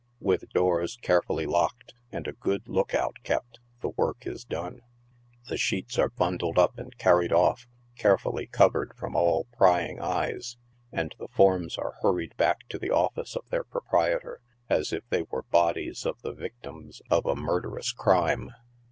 With 0.19 0.49
doors 0.49 0.97
care 0.99 1.21
fully 1.21 1.45
locked 1.45 1.93
and 2.11 2.27
a 2.27 2.31
good 2.33 2.67
look 2.67 2.95
out 2.95 3.17
kept, 3.21 3.59
the 3.81 3.89
work 3.89 4.25
is 4.25 4.43
done. 4.43 4.81
The 5.47 5.57
sheets 5.57 5.99
are 5.99 6.09
bundled 6.09 6.57
up 6.57 6.79
and 6.79 6.97
carried 6.97 7.31
off, 7.31 7.67
carefully 7.95 8.47
covered 8.47 8.95
from 8.97 9.15
all 9.15 9.43
prying 9.55 9.99
eyes, 10.01 10.57
and 10.91 11.13
the 11.19 11.27
forms 11.27 11.77
are 11.77 11.97
hurried 12.01 12.35
back 12.35 12.67
to 12.69 12.79
the 12.79 12.89
office 12.89 13.35
of 13.35 13.47
their 13.51 13.63
proprietor 13.63 14.41
as 14.69 14.91
if 14.91 15.07
they 15.09 15.21
were 15.29 15.43
bodies 15.43 16.03
of 16.03 16.19
the 16.23 16.33
victims 16.33 17.03
of 17.11 17.27
a 17.27 17.35
murderous 17.35 17.91
crime. 17.91 18.49